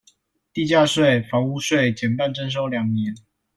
[0.51, 3.13] 地價稅、房屋稅減半徵收兩年